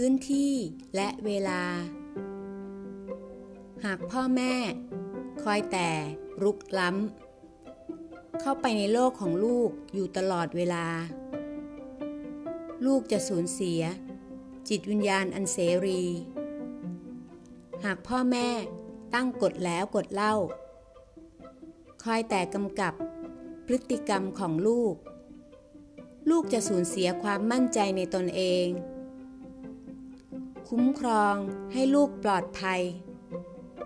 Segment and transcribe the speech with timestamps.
[0.00, 0.54] พื้นที่
[0.96, 1.62] และเวลา
[3.84, 4.54] หากพ่อแม่
[5.42, 5.90] คอยแต่
[6.42, 10.86] รุกล้ำ เข้าไปในโลกของลูกอยู่ตลอดเวลา
[12.86, 13.82] ลูกจะสูญเสีย
[14.68, 16.02] จิตวิญญาณอันเสรี
[17.84, 18.48] หากพ่อแม่
[19.14, 20.34] ตั้งกฎแล้วกฎเล่า
[22.02, 22.94] คอยแต่กำกับ
[23.66, 24.94] พฤติกรรมของลูก
[26.30, 28.68] ลูกจะสูญเสียความมั่นใจในตนเอง
[30.68, 31.36] คุ้มครอง
[31.72, 32.82] ให้ลูกปลอดภัย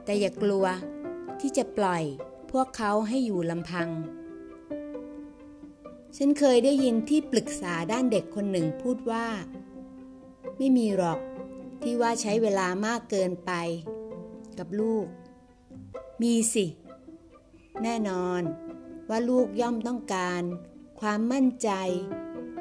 [0.05, 0.67] แต่อย่ากลัว
[1.41, 2.03] ที่จะปล่อย
[2.51, 3.89] พวกเขาให้อยู่ลำพัง
[6.17, 9.27] ฉันเคยได้ยินที่ปรึกษาด้านเด็กคนหนึ่งพูดว่า
[10.59, 11.21] ไม่มีหรอก
[11.83, 13.53] ที่ว่าใช้เวลามากเกินไป
[14.59, 15.07] กับลูก
[16.23, 16.67] มีสิ
[17.83, 18.43] แน่นอน
[19.09, 20.43] ว่าลูกย่อมต้องการ
[21.01, 21.71] ความมั่นใจ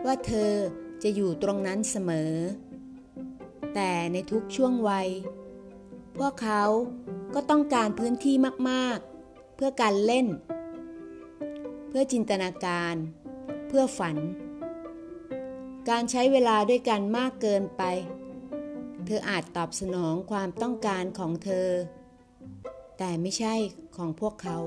[0.06, 0.54] ว่าเธอ
[1.04, 2.34] จะอยู่ตรงนั้นเสมอ
[3.74, 5.10] แต่ในทุกช่วงวัย
[6.18, 6.64] พวกเขา
[7.34, 8.36] ก็ต้องการพื้นที่
[8.70, 10.28] มากๆ เพื่อการเล่น
[11.90, 12.96] เพื่อจินตนาการ
[13.68, 14.18] เพื่อฝัน
[15.90, 17.84] การใช้เวลาด้วยกันมากเกินไป
[19.06, 21.68] เธออาจตอบสนองความต้องการของเธอ
[22.98, 23.54] แต่ไม่ใช่
[23.96, 24.58] ของพวกเขา